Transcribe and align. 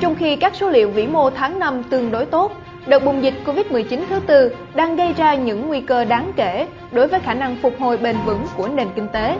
Trong 0.00 0.14
khi 0.14 0.36
các 0.36 0.52
số 0.56 0.68
liệu 0.70 0.90
vĩ 0.90 1.06
mô 1.06 1.30
tháng 1.30 1.58
5 1.58 1.82
tương 1.82 2.10
đối 2.10 2.26
tốt, 2.26 2.52
đợt 2.86 3.04
bùng 3.04 3.22
dịch 3.22 3.34
Covid-19 3.46 4.00
thứ 4.08 4.20
tư 4.26 4.54
đang 4.74 4.96
gây 4.96 5.12
ra 5.12 5.34
những 5.34 5.68
nguy 5.68 5.80
cơ 5.80 6.04
đáng 6.04 6.32
kể 6.36 6.66
đối 6.92 7.08
với 7.08 7.20
khả 7.20 7.34
năng 7.34 7.56
phục 7.62 7.74
hồi 7.78 7.96
bền 7.96 8.16
vững 8.26 8.46
của 8.56 8.68
nền 8.68 8.88
kinh 8.96 9.08
tế. 9.12 9.36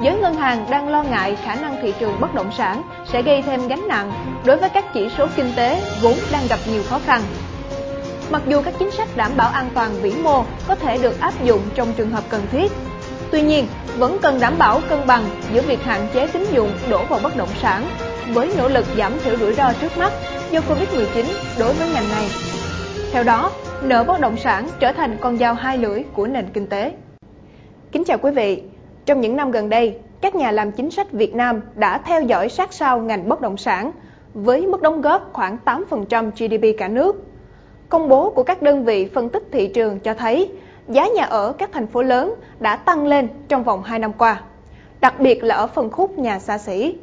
Giới 0.00 0.16
ngân 0.18 0.34
hàng 0.34 0.66
đang 0.70 0.88
lo 0.88 1.02
ngại 1.02 1.36
khả 1.44 1.54
năng 1.54 1.76
thị 1.82 1.94
trường 2.00 2.20
bất 2.20 2.34
động 2.34 2.50
sản 2.56 2.82
sẽ 3.12 3.22
gây 3.22 3.42
thêm 3.42 3.68
gánh 3.68 3.88
nặng 3.88 4.12
đối 4.44 4.56
với 4.56 4.68
các 4.68 4.84
chỉ 4.94 5.08
số 5.18 5.26
kinh 5.36 5.52
tế 5.56 5.82
vốn 6.02 6.14
đang 6.32 6.42
gặp 6.48 6.58
nhiều 6.72 6.82
khó 6.88 6.98
khăn. 7.06 7.22
Mặc 8.30 8.42
dù 8.46 8.62
các 8.62 8.74
chính 8.78 8.90
sách 8.90 9.08
đảm 9.16 9.30
bảo 9.36 9.50
an 9.50 9.68
toàn 9.74 9.90
vĩ 10.02 10.12
mô 10.22 10.44
có 10.68 10.74
thể 10.74 10.98
được 10.98 11.20
áp 11.20 11.44
dụng 11.44 11.60
trong 11.74 11.92
trường 11.96 12.10
hợp 12.10 12.24
cần 12.28 12.42
thiết, 12.52 12.72
tuy 13.30 13.42
nhiên 13.42 13.66
vẫn 13.96 14.18
cần 14.22 14.40
đảm 14.40 14.54
bảo 14.58 14.80
cân 14.88 14.98
bằng 15.06 15.24
giữa 15.52 15.62
việc 15.62 15.84
hạn 15.84 16.06
chế 16.14 16.26
tín 16.26 16.44
dụng 16.52 16.72
đổ 16.90 17.04
vào 17.08 17.20
bất 17.22 17.36
động 17.36 17.48
sản 17.62 17.86
với 18.34 18.50
nỗ 18.58 18.68
lực 18.68 18.84
giảm 18.98 19.12
thiểu 19.24 19.36
rủi 19.36 19.52
ro 19.52 19.72
trước 19.80 19.98
mắt 19.98 20.12
do 20.50 20.60
Covid-19 20.60 21.24
đối 21.58 21.72
với 21.72 21.88
ngành 21.94 22.08
này. 22.10 22.28
Theo 23.12 23.24
đó, 23.24 23.52
nợ 23.82 24.04
bất 24.04 24.20
động 24.20 24.36
sản 24.36 24.68
trở 24.80 24.92
thành 24.92 25.16
con 25.20 25.38
dao 25.38 25.54
hai 25.54 25.78
lưỡi 25.78 26.02
của 26.14 26.26
nền 26.26 26.46
kinh 26.52 26.66
tế. 26.66 26.92
Kính 27.92 28.04
chào 28.04 28.18
quý 28.18 28.30
vị. 28.30 28.62
Trong 29.06 29.20
những 29.20 29.36
năm 29.36 29.50
gần 29.50 29.68
đây, 29.68 29.98
các 30.20 30.34
nhà 30.34 30.50
làm 30.50 30.72
chính 30.72 30.90
sách 30.90 31.12
Việt 31.12 31.34
Nam 31.34 31.60
đã 31.74 31.98
theo 31.98 32.22
dõi 32.22 32.48
sát 32.48 32.72
sao 32.72 33.00
ngành 33.00 33.28
bất 33.28 33.40
động 33.40 33.56
sản 33.56 33.92
với 34.34 34.66
mức 34.66 34.82
đóng 34.82 35.00
góp 35.00 35.30
khoảng 35.32 35.58
8% 35.64 36.30
GDP 36.30 36.78
cả 36.78 36.88
nước. 36.88 37.24
Công 37.88 38.08
bố 38.08 38.30
của 38.30 38.42
các 38.42 38.62
đơn 38.62 38.84
vị 38.84 39.08
phân 39.14 39.28
tích 39.28 39.42
thị 39.52 39.68
trường 39.68 40.00
cho 40.00 40.14
thấy 40.14 40.52
giá 40.88 41.08
nhà 41.08 41.24
ở 41.24 41.52
các 41.52 41.70
thành 41.72 41.86
phố 41.86 42.02
lớn 42.02 42.34
đã 42.60 42.76
tăng 42.76 43.06
lên 43.06 43.28
trong 43.48 43.64
vòng 43.64 43.82
2 43.82 43.98
năm 43.98 44.12
qua, 44.12 44.40
đặc 45.00 45.20
biệt 45.20 45.44
là 45.44 45.54
ở 45.54 45.66
phân 45.66 45.90
khúc 45.90 46.18
nhà 46.18 46.38
xa 46.38 46.58
xỉ. 46.58 46.96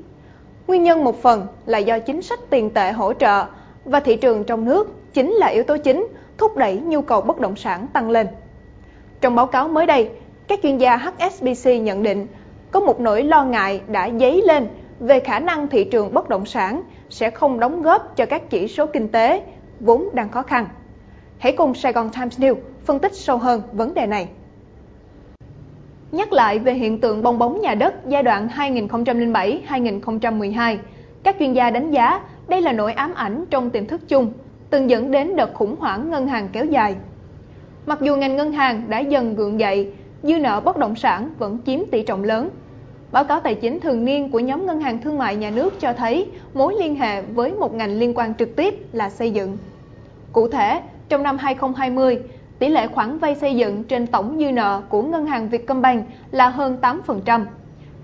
Nguyên 0.67 0.83
nhân 0.83 1.03
một 1.03 1.21
phần 1.21 1.47
là 1.65 1.77
do 1.77 1.99
chính 1.99 2.21
sách 2.21 2.39
tiền 2.49 2.69
tệ 2.69 2.91
hỗ 2.91 3.13
trợ 3.13 3.45
và 3.85 3.99
thị 3.99 4.15
trường 4.15 4.43
trong 4.43 4.65
nước 4.65 5.13
chính 5.13 5.31
là 5.31 5.47
yếu 5.47 5.63
tố 5.63 5.77
chính 5.77 6.07
thúc 6.37 6.57
đẩy 6.57 6.77
nhu 6.77 7.01
cầu 7.01 7.21
bất 7.21 7.39
động 7.39 7.55
sản 7.55 7.87
tăng 7.93 8.09
lên. 8.09 8.27
Trong 9.21 9.35
báo 9.35 9.47
cáo 9.47 9.67
mới 9.67 9.85
đây, 9.85 10.09
các 10.47 10.59
chuyên 10.63 10.77
gia 10.77 10.97
HSBC 10.97 11.69
nhận 11.81 12.03
định 12.03 12.27
có 12.71 12.79
một 12.79 12.99
nỗi 12.99 13.23
lo 13.23 13.43
ngại 13.43 13.81
đã 13.87 14.09
dấy 14.19 14.41
lên 14.45 14.67
về 14.99 15.19
khả 15.19 15.39
năng 15.39 15.67
thị 15.67 15.83
trường 15.83 16.13
bất 16.13 16.29
động 16.29 16.45
sản 16.45 16.83
sẽ 17.09 17.29
không 17.29 17.59
đóng 17.59 17.81
góp 17.81 18.15
cho 18.15 18.25
các 18.25 18.49
chỉ 18.49 18.67
số 18.67 18.85
kinh 18.85 19.07
tế 19.07 19.43
vốn 19.79 20.09
đang 20.13 20.29
khó 20.29 20.41
khăn. 20.41 20.67
Hãy 21.37 21.51
cùng 21.51 21.75
Sài 21.75 21.93
Gòn 21.93 22.09
Times 22.09 22.39
News 22.39 22.55
phân 22.85 22.99
tích 22.99 23.13
sâu 23.15 23.37
hơn 23.37 23.61
vấn 23.71 23.93
đề 23.93 24.05
này. 24.05 24.27
Nhắc 26.15 26.33
lại 26.33 26.59
về 26.59 26.73
hiện 26.73 26.99
tượng 26.99 27.23
bong 27.23 27.39
bóng 27.39 27.61
nhà 27.61 27.75
đất 27.75 27.93
giai 28.07 28.23
đoạn 28.23 28.49
2007-2012, 28.55 30.77
các 31.23 31.35
chuyên 31.39 31.53
gia 31.53 31.69
đánh 31.69 31.91
giá 31.91 32.21
đây 32.47 32.61
là 32.61 32.71
nỗi 32.71 32.93
ám 32.93 33.13
ảnh 33.13 33.45
trong 33.49 33.69
tiềm 33.69 33.85
thức 33.85 34.01
chung, 34.07 34.31
từng 34.69 34.89
dẫn 34.89 35.11
đến 35.11 35.35
đợt 35.35 35.53
khủng 35.53 35.75
hoảng 35.79 36.11
ngân 36.11 36.27
hàng 36.27 36.49
kéo 36.51 36.65
dài. 36.65 36.95
Mặc 37.85 38.01
dù 38.01 38.15
ngành 38.15 38.35
ngân 38.35 38.51
hàng 38.51 38.83
đã 38.89 38.99
dần 38.99 39.35
gượng 39.35 39.59
dậy, 39.59 39.91
dư 40.23 40.39
nợ 40.39 40.59
bất 40.59 40.77
động 40.77 40.95
sản 40.95 41.29
vẫn 41.37 41.57
chiếm 41.65 41.79
tỷ 41.91 42.03
trọng 42.03 42.23
lớn. 42.23 42.49
Báo 43.11 43.23
cáo 43.23 43.39
tài 43.39 43.55
chính 43.55 43.79
thường 43.79 44.05
niên 44.05 44.31
của 44.31 44.39
nhóm 44.39 44.65
ngân 44.65 44.81
hàng 44.81 45.01
thương 45.01 45.17
mại 45.17 45.35
nhà 45.35 45.49
nước 45.49 45.79
cho 45.79 45.93
thấy 45.93 46.27
mối 46.53 46.75
liên 46.79 46.95
hệ 46.95 47.21
với 47.21 47.51
một 47.51 47.73
ngành 47.73 47.99
liên 47.99 48.13
quan 48.13 48.35
trực 48.35 48.55
tiếp 48.55 48.75
là 48.93 49.09
xây 49.09 49.31
dựng. 49.31 49.57
Cụ 50.31 50.47
thể, 50.47 50.81
trong 51.09 51.23
năm 51.23 51.37
2020, 51.37 52.19
tỷ 52.59 52.69
lệ 52.69 52.87
khoản 52.87 53.17
vay 53.17 53.35
xây 53.35 53.55
dựng 53.55 53.83
trên 53.83 54.07
tổng 54.07 54.37
dư 54.39 54.51
nợ 54.51 54.81
của 54.89 55.01
ngân 55.01 55.25
hàng 55.25 55.49
Vietcombank 55.49 56.05
là 56.31 56.49
hơn 56.49 56.77
8%, 56.81 57.45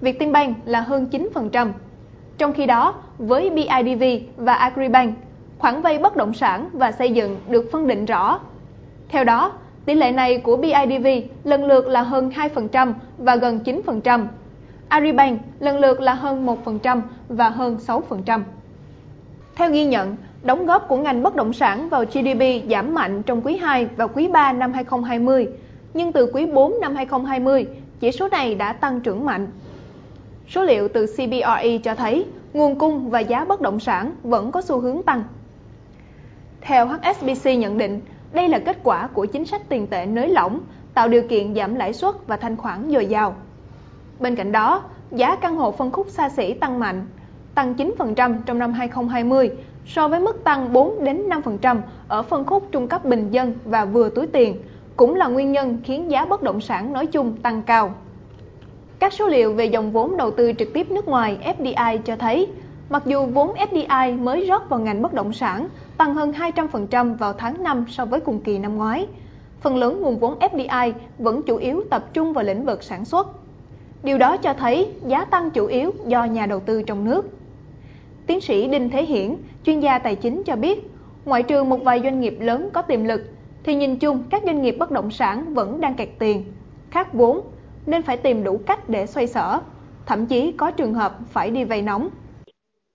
Vietinbank 0.01 0.57
là 0.65 0.81
hơn 0.81 1.07
9%. 1.11 1.71
Trong 2.37 2.53
khi 2.53 2.65
đó, 2.65 2.95
với 3.17 3.49
BIDV 3.49 4.03
và 4.37 4.53
Agribank, 4.53 5.15
khoản 5.57 5.81
vay 5.81 5.97
bất 5.97 6.15
động 6.15 6.33
sản 6.33 6.69
và 6.73 6.91
xây 6.91 7.11
dựng 7.11 7.39
được 7.49 7.69
phân 7.71 7.87
định 7.87 8.05
rõ. 8.05 8.39
Theo 9.09 9.23
đó, 9.23 9.51
tỷ 9.85 9.95
lệ 9.95 10.11
này 10.11 10.37
của 10.37 10.57
BIDV 10.57 11.07
lần 11.43 11.65
lượt 11.65 11.87
là 11.87 12.01
hơn 12.01 12.29
2% 12.29 12.93
và 13.17 13.35
gần 13.35 13.59
9%. 13.65 14.25
Agribank 14.87 15.41
lần 15.59 15.79
lượt 15.79 16.01
là 16.01 16.13
hơn 16.13 16.45
1% 16.45 17.01
và 17.29 17.49
hơn 17.49 17.77
6%. 17.87 18.41
Theo 19.61 19.71
ghi 19.71 19.85
nhận, 19.85 20.15
đóng 20.43 20.65
góp 20.65 20.87
của 20.87 20.97
ngành 20.97 21.23
bất 21.23 21.35
động 21.35 21.53
sản 21.53 21.89
vào 21.89 22.05
GDP 22.05 22.69
giảm 22.69 22.93
mạnh 22.93 23.23
trong 23.23 23.41
quý 23.41 23.57
2 23.57 23.87
và 23.97 24.07
quý 24.07 24.27
3 24.27 24.53
năm 24.53 24.73
2020, 24.73 25.47
nhưng 25.93 26.11
từ 26.11 26.31
quý 26.33 26.45
4 26.45 26.79
năm 26.81 26.95
2020, 26.95 27.67
chỉ 27.99 28.11
số 28.11 28.27
này 28.29 28.55
đã 28.55 28.73
tăng 28.73 29.01
trưởng 29.01 29.25
mạnh. 29.25 29.47
Số 30.49 30.63
liệu 30.63 30.87
từ 30.87 31.05
CBRE 31.05 31.77
cho 31.83 31.95
thấy 31.95 32.25
nguồn 32.53 32.79
cung 32.79 33.09
và 33.09 33.19
giá 33.19 33.45
bất 33.45 33.61
động 33.61 33.79
sản 33.79 34.11
vẫn 34.23 34.51
có 34.51 34.61
xu 34.61 34.79
hướng 34.79 35.03
tăng. 35.03 35.23
Theo 36.61 36.87
HSBC 36.87 37.45
nhận 37.45 37.77
định, 37.77 38.01
đây 38.33 38.49
là 38.49 38.59
kết 38.59 38.77
quả 38.83 39.07
của 39.07 39.25
chính 39.25 39.45
sách 39.45 39.61
tiền 39.69 39.87
tệ 39.87 40.05
nới 40.05 40.27
lỏng, 40.27 40.59
tạo 40.93 41.07
điều 41.07 41.21
kiện 41.27 41.55
giảm 41.55 41.75
lãi 41.75 41.93
suất 41.93 42.15
và 42.27 42.37
thanh 42.37 42.57
khoản 42.57 42.91
dồi 42.91 43.05
dào. 43.05 43.35
Bên 44.19 44.35
cạnh 44.35 44.51
đó, 44.51 44.83
giá 45.11 45.35
căn 45.35 45.55
hộ 45.55 45.71
phân 45.71 45.91
khúc 45.91 46.07
xa 46.09 46.29
xỉ 46.29 46.53
tăng 46.53 46.79
mạnh, 46.79 47.05
tăng 47.61 47.73
9% 47.97 48.35
trong 48.45 48.59
năm 48.59 48.73
2020 48.73 49.51
so 49.85 50.07
với 50.07 50.19
mức 50.19 50.43
tăng 50.43 50.73
4 50.73 51.03
đến 51.03 51.29
5% 51.29 51.77
ở 52.07 52.23
phân 52.23 52.45
khúc 52.45 52.67
trung 52.71 52.87
cấp 52.87 53.05
bình 53.05 53.31
dân 53.31 53.53
và 53.65 53.85
vừa 53.85 54.09
túi 54.09 54.27
tiền, 54.27 54.55
cũng 54.95 55.15
là 55.15 55.27
nguyên 55.27 55.51
nhân 55.51 55.77
khiến 55.83 56.11
giá 56.11 56.25
bất 56.25 56.43
động 56.43 56.61
sản 56.61 56.93
nói 56.93 57.05
chung 57.05 57.37
tăng 57.37 57.61
cao. 57.61 57.93
Các 58.99 59.13
số 59.13 59.27
liệu 59.27 59.53
về 59.53 59.65
dòng 59.65 59.91
vốn 59.91 60.17
đầu 60.17 60.31
tư 60.31 60.53
trực 60.59 60.73
tiếp 60.73 60.91
nước 60.91 61.07
ngoài 61.07 61.55
FDI 61.57 61.97
cho 61.97 62.15
thấy, 62.15 62.47
mặc 62.89 63.03
dù 63.05 63.25
vốn 63.25 63.53
FDI 63.53 64.19
mới 64.23 64.47
rót 64.47 64.69
vào 64.69 64.79
ngành 64.79 65.01
bất 65.01 65.13
động 65.13 65.33
sản 65.33 65.67
tăng 65.97 66.13
hơn 66.13 66.31
200% 66.31 67.17
vào 67.17 67.33
tháng 67.33 67.63
5 67.63 67.85
so 67.89 68.05
với 68.05 68.19
cùng 68.19 68.39
kỳ 68.39 68.59
năm 68.59 68.77
ngoái, 68.77 69.07
phần 69.59 69.77
lớn 69.77 70.01
nguồn 70.01 70.19
vốn 70.19 70.39
FDI 70.39 70.93
vẫn 71.17 71.41
chủ 71.41 71.57
yếu 71.57 71.83
tập 71.89 72.13
trung 72.13 72.33
vào 72.33 72.43
lĩnh 72.43 72.65
vực 72.65 72.83
sản 72.83 73.05
xuất. 73.05 73.27
Điều 74.03 74.17
đó 74.17 74.37
cho 74.37 74.53
thấy 74.53 74.91
giá 75.05 75.25
tăng 75.25 75.51
chủ 75.51 75.65
yếu 75.65 75.93
do 76.05 76.23
nhà 76.23 76.45
đầu 76.45 76.59
tư 76.59 76.83
trong 76.83 77.05
nước. 77.05 77.40
Tiến 78.27 78.41
sĩ 78.41 78.67
Đinh 78.67 78.89
Thế 78.89 79.05
Hiển, 79.05 79.35
chuyên 79.63 79.79
gia 79.79 79.99
tài 79.99 80.15
chính 80.15 80.43
cho 80.45 80.55
biết, 80.55 80.79
ngoại 81.25 81.43
trừ 81.43 81.63
một 81.63 81.83
vài 81.83 81.99
doanh 81.99 82.19
nghiệp 82.19 82.35
lớn 82.39 82.69
có 82.73 82.81
tiềm 82.81 83.03
lực, 83.03 83.21
thì 83.63 83.75
nhìn 83.75 83.95
chung 83.97 84.23
các 84.29 84.43
doanh 84.45 84.61
nghiệp 84.61 84.75
bất 84.79 84.91
động 84.91 85.11
sản 85.11 85.53
vẫn 85.53 85.81
đang 85.81 85.93
kẹt 85.93 86.09
tiền, 86.19 86.43
khát 86.91 87.13
vốn, 87.13 87.41
nên 87.85 88.01
phải 88.01 88.17
tìm 88.17 88.43
đủ 88.43 88.57
cách 88.57 88.89
để 88.89 89.05
xoay 89.05 89.27
sở, 89.27 89.59
thậm 90.05 90.25
chí 90.25 90.51
có 90.51 90.71
trường 90.71 90.93
hợp 90.93 91.17
phải 91.27 91.51
đi 91.51 91.63
vay 91.63 91.81
nóng. 91.81 92.09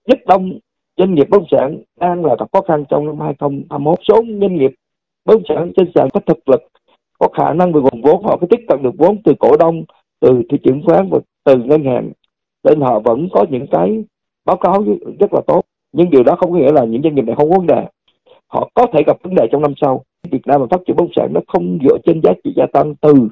Rất 0.08 0.18
đông 0.26 0.58
doanh 0.96 1.14
nghiệp 1.14 1.26
bất 1.30 1.38
động 1.38 1.48
sản 1.50 1.78
đang 2.00 2.24
là 2.24 2.36
gặp 2.38 2.46
khó 2.52 2.60
khăn 2.68 2.84
trong 2.88 3.06
năm 3.06 3.20
2021. 3.20 3.98
Số 4.08 4.14
doanh 4.40 4.56
nghiệp 4.56 4.70
bất 5.24 5.34
động 5.34 5.42
sản 5.48 5.72
trên 5.76 5.90
sàn 5.94 6.08
có 6.14 6.20
thực 6.26 6.48
lực, 6.48 6.60
có 7.18 7.28
khả 7.36 7.52
năng 7.52 7.72
về 7.72 7.80
nguồn 7.80 8.02
vốn, 8.02 8.24
họ 8.24 8.36
có 8.40 8.46
tiếp 8.50 8.60
cận 8.68 8.82
được 8.82 8.94
vốn 8.98 9.22
từ 9.24 9.34
cổ 9.38 9.56
đông, 9.56 9.84
từ 10.20 10.42
thị 10.50 10.58
trường 10.64 10.82
khoán 10.86 11.08
và 11.10 11.18
từ 11.44 11.56
ngân 11.56 11.84
hàng, 11.84 12.12
nên 12.64 12.80
họ 12.80 13.00
vẫn 13.00 13.28
có 13.32 13.46
những 13.50 13.66
cái 13.70 14.04
báo 14.46 14.56
cáo 14.56 14.84
rất 15.20 15.34
là 15.34 15.40
tốt. 15.46 15.62
Nhưng 15.92 16.10
điều 16.10 16.22
đó 16.22 16.36
không 16.40 16.52
có 16.52 16.58
nghĩa 16.58 16.72
là 16.72 16.84
những 16.84 17.02
doanh 17.02 17.14
nghiệp 17.14 17.22
này 17.22 17.36
không 17.36 17.50
có 17.50 17.58
vấn 17.58 17.66
đề. 17.66 17.86
Họ 18.46 18.70
có 18.74 18.86
thể 18.92 19.02
gặp 19.06 19.16
vấn 19.22 19.34
đề 19.34 19.46
trong 19.52 19.62
năm 19.62 19.72
sau. 19.80 20.04
Việt 20.30 20.46
Nam 20.46 20.60
mà 20.60 20.66
phát 20.70 20.80
triển 20.86 20.96
bất 20.96 21.02
động 21.02 21.12
sản 21.16 21.30
nó 21.32 21.40
không 21.48 21.78
dựa 21.84 21.98
trên 22.04 22.20
giá 22.22 22.32
trị 22.44 22.52
gia 22.56 22.66
tăng 22.72 22.94
từ 22.94 23.28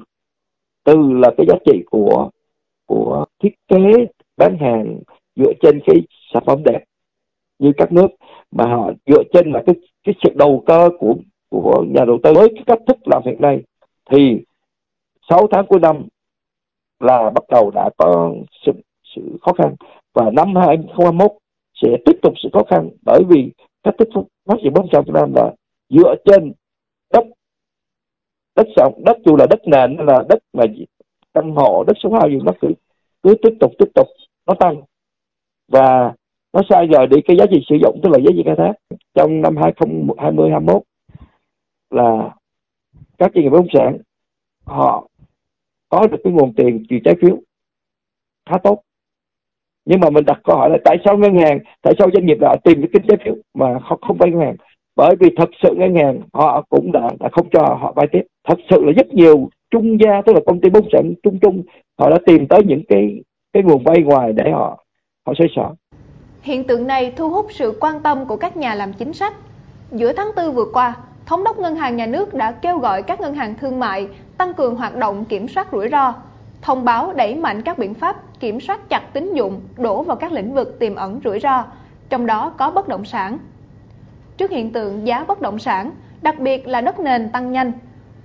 từ 0.83 0.95
là 1.13 1.31
cái 1.37 1.45
giá 1.49 1.55
trị 1.65 1.83
của 1.91 2.29
của 2.85 3.25
thiết 3.43 3.53
kế 3.67 4.05
bán 4.37 4.57
hàng 4.59 4.99
dựa 5.35 5.53
trên 5.61 5.79
cái 5.85 5.95
sản 6.33 6.43
phẩm 6.45 6.63
đẹp 6.65 6.83
như 7.59 7.71
các 7.77 7.91
nước 7.91 8.07
mà 8.51 8.65
họ 8.65 8.91
dựa 9.05 9.23
trên 9.33 9.51
là 9.51 9.63
cái 9.65 9.75
cái 10.03 10.15
sự 10.23 10.29
đầu 10.35 10.63
cơ 10.65 10.89
của 10.99 11.15
của 11.49 11.85
nhà 11.89 12.05
đầu 12.05 12.19
tư. 12.23 12.33
Với 12.33 12.49
cái 12.55 12.63
cách 12.67 12.79
thức 12.87 12.97
làm 13.05 13.21
hiện 13.25 13.41
nay 13.41 13.63
thì 14.11 14.37
6 15.29 15.47
tháng 15.51 15.65
cuối 15.67 15.79
năm 15.79 16.07
là 16.99 17.29
bắt 17.29 17.43
đầu 17.49 17.71
đã 17.71 17.89
có 17.97 18.33
sự, 18.65 18.71
sự 19.15 19.37
khó 19.41 19.53
khăn 19.53 19.75
và 20.15 20.31
năm 20.33 20.55
2021 20.55 21.31
sẽ 21.81 21.87
tiếp 22.05 22.19
tục 22.21 22.33
sự 22.43 22.49
khó 22.53 22.63
khăn 22.69 22.89
bởi 23.05 23.21
vì 23.29 23.51
cách 23.83 23.95
thức 23.97 24.07
phát 24.45 24.55
triển 24.63 24.73
bất 24.73 24.81
động 24.81 24.89
sản 24.93 25.03
Việt 25.05 25.13
Nam 25.13 25.33
là 25.35 25.53
dựa 25.89 26.15
trên 26.25 26.53
đất. 27.13 27.23
Đất 28.55 28.67
sàn 28.75 28.91
đất 29.05 29.17
dù 29.25 29.35
là 29.35 29.45
đất 29.49 29.59
nền 29.67 29.97
hay 29.97 30.05
là 30.05 30.23
đất 30.29 30.39
mà 30.53 30.63
căn 31.33 31.51
hộ, 31.55 31.83
đất 31.87 31.93
số 32.03 32.13
hai 32.13 32.29
gì 32.29 32.39
nó 32.43 32.51
cứ 32.61 32.67
cứ 33.23 33.35
tiếp 33.41 33.57
tục 33.59 33.71
tiếp 33.79 33.91
tục, 33.95 34.07
nó 34.47 34.53
tăng. 34.59 34.81
Và 35.67 36.13
nó 36.53 36.61
sai 36.69 36.87
rồi 36.87 37.07
đi 37.07 37.17
cái 37.21 37.37
giá 37.37 37.45
trị 37.51 37.65
sử 37.69 37.75
dụng, 37.83 37.99
tức 38.03 38.09
là 38.09 38.19
giá 38.19 38.31
trị 38.35 38.43
khai 38.45 38.55
thác. 38.57 38.73
Trong 39.13 39.41
năm 39.41 39.55
2020 39.57 40.15
2021 40.49 40.83
là 41.89 42.35
các 43.17 43.31
doanh 43.35 43.43
nghiệp 43.43 43.49
bất 43.49 43.57
động 43.57 43.67
sản, 43.73 43.97
họ 44.65 45.07
có 45.89 46.07
được 46.07 46.17
cái 46.23 46.33
nguồn 46.33 46.53
tiền 46.53 46.85
từ 46.89 46.95
trái 47.05 47.15
phiếu 47.21 47.37
khá 48.49 48.57
tốt 48.63 48.81
nhưng 49.85 49.99
mà 49.99 50.09
mình 50.09 50.25
đặt 50.25 50.39
câu 50.43 50.55
hỏi 50.55 50.69
là 50.69 50.77
tại 50.85 50.97
sao 51.05 51.17
ngân 51.17 51.35
hàng 51.35 51.59
tại 51.81 51.93
sao 51.99 52.09
doanh 52.13 52.25
nghiệp 52.25 52.37
lại 52.41 52.57
tìm 52.63 52.81
cái 52.81 52.89
kinh 52.93 53.07
tế 53.07 53.15
phiếu 53.25 53.35
mà 53.53 53.67
họ 53.81 53.99
không 54.07 54.17
vay 54.17 54.31
ngân 54.31 54.41
hàng? 54.41 54.55
Bởi 54.95 55.15
vì 55.19 55.29
thật 55.37 55.49
sự 55.63 55.75
ngân 55.77 55.95
hàng 55.95 56.21
họ 56.33 56.65
cũng 56.69 56.91
đã, 56.91 57.09
đã 57.19 57.29
không 57.31 57.47
cho 57.49 57.61
họ 57.81 57.93
vay 57.95 58.07
tiếp. 58.11 58.21
Thật 58.47 58.59
sự 58.69 58.85
là 58.85 58.91
rất 58.91 59.07
nhiều 59.13 59.49
trung 59.71 59.97
gia 60.01 60.21
tức 60.21 60.33
là 60.33 60.39
công 60.45 60.61
ty 60.61 60.69
bất 60.69 60.83
sản 60.93 61.13
trung 61.23 61.39
trung 61.39 61.63
họ 61.99 62.09
đã 62.09 62.17
tìm 62.25 62.47
tới 62.47 62.59
những 62.65 62.83
cái 62.87 63.23
cái 63.53 63.63
nguồn 63.63 63.83
vay 63.83 64.01
ngoài 64.01 64.33
để 64.33 64.51
họ 64.51 64.83
họ 65.27 65.33
xoay 65.37 65.49
sở. 65.55 65.69
Hiện 66.41 66.63
tượng 66.63 66.87
này 66.87 67.13
thu 67.15 67.29
hút 67.29 67.45
sự 67.49 67.77
quan 67.79 67.95
tâm 68.03 68.25
của 68.25 68.35
các 68.35 68.57
nhà 68.57 68.75
làm 68.75 68.93
chính 68.93 69.13
sách. 69.13 69.33
Giữa 69.91 70.13
tháng 70.13 70.27
4 70.35 70.53
vừa 70.53 70.65
qua, 70.73 70.95
Thống 71.25 71.43
đốc 71.43 71.59
Ngân 71.59 71.75
hàng 71.75 71.95
Nhà 71.95 72.05
nước 72.05 72.33
đã 72.33 72.51
kêu 72.51 72.77
gọi 72.77 73.03
các 73.03 73.21
ngân 73.21 73.33
hàng 73.33 73.55
thương 73.61 73.79
mại 73.79 74.07
tăng 74.37 74.53
cường 74.53 74.75
hoạt 74.75 74.95
động 74.95 75.25
kiểm 75.25 75.47
soát 75.47 75.67
rủi 75.71 75.89
ro, 75.89 76.13
thông 76.65 76.85
báo 76.85 77.13
đẩy 77.13 77.35
mạnh 77.35 77.61
các 77.61 77.77
biện 77.77 77.93
pháp 77.93 78.39
kiểm 78.39 78.59
soát 78.59 78.89
chặt 78.89 79.13
tín 79.13 79.33
dụng 79.33 79.61
đổ 79.77 80.03
vào 80.03 80.17
các 80.17 80.31
lĩnh 80.31 80.53
vực 80.53 80.79
tiềm 80.79 80.95
ẩn 80.95 81.19
rủi 81.23 81.39
ro, 81.39 81.63
trong 82.09 82.25
đó 82.25 82.53
có 82.57 82.71
bất 82.71 82.87
động 82.87 83.05
sản. 83.05 83.37
Trước 84.37 84.51
hiện 84.51 84.73
tượng 84.73 85.07
giá 85.07 85.23
bất 85.23 85.41
động 85.41 85.59
sản, 85.59 85.91
đặc 86.21 86.39
biệt 86.39 86.67
là 86.67 86.81
đất 86.81 86.99
nền 86.99 87.29
tăng 87.29 87.51
nhanh, 87.51 87.71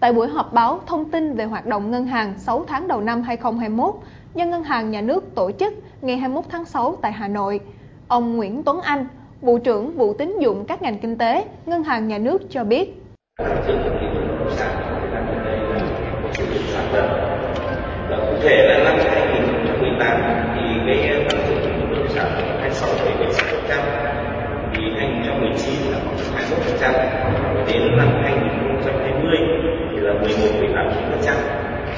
tại 0.00 0.12
buổi 0.12 0.28
họp 0.28 0.52
báo 0.52 0.80
thông 0.86 1.10
tin 1.10 1.34
về 1.34 1.44
hoạt 1.44 1.66
động 1.66 1.90
ngân 1.90 2.06
hàng 2.06 2.34
6 2.38 2.64
tháng 2.68 2.88
đầu 2.88 3.00
năm 3.00 3.22
2021 3.22 3.94
do 4.34 4.44
Ngân 4.44 4.64
hàng 4.64 4.90
Nhà 4.90 5.00
nước 5.00 5.34
tổ 5.34 5.50
chức 5.50 5.72
ngày 6.00 6.16
21 6.16 6.44
tháng 6.50 6.64
6 6.64 6.96
tại 7.02 7.12
Hà 7.12 7.28
Nội, 7.28 7.60
ông 8.08 8.36
Nguyễn 8.36 8.62
Tuấn 8.62 8.80
Anh, 8.80 9.06
vụ 9.40 9.58
trưởng 9.58 9.96
vụ 9.96 10.14
tín 10.14 10.38
dụng 10.40 10.64
các 10.64 10.82
ngành 10.82 10.98
kinh 10.98 11.18
tế, 11.18 11.44
Ngân 11.66 11.82
hàng 11.82 12.08
Nhà 12.08 12.18
nước 12.18 12.42
cho 12.50 12.64
biết. 12.64 13.02
Thể 18.42 18.66
là 18.68 18.78
năm 18.84 18.98
2018 19.10 20.20
thì 20.54 20.62
cái 20.86 21.24
tăng 21.28 21.40
trưởng 21.48 21.60
tín 21.64 21.72
dụng 21.78 21.90
bất 21.90 21.96
động 21.98 22.08
sản 22.08 22.26
là 22.36 22.68
26,76%, 22.68 23.82
thì 24.72 24.82
2019 24.98 25.92
là 25.92 25.98
khoảng 26.04 26.44
21%, 26.80 26.92
đến 27.66 27.96
năm 27.96 28.08
2020 28.22 29.38
thì 29.90 30.00
là 30.00 30.12
11,89%. 30.12 31.34